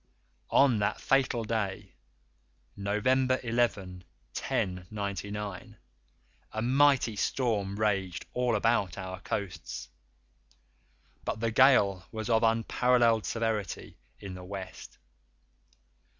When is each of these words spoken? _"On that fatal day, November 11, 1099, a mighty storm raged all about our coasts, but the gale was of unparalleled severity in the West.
_"On 0.49 0.79
that 0.79 0.99
fatal 0.99 1.43
day, 1.43 1.93
November 2.75 3.39
11, 3.43 4.03
1099, 4.33 5.77
a 6.53 6.61
mighty 6.63 7.15
storm 7.15 7.75
raged 7.79 8.25
all 8.33 8.55
about 8.55 8.97
our 8.97 9.19
coasts, 9.19 9.89
but 11.23 11.39
the 11.39 11.51
gale 11.51 12.03
was 12.11 12.31
of 12.31 12.41
unparalleled 12.41 13.27
severity 13.27 13.99
in 14.19 14.33
the 14.33 14.43
West. 14.43 14.97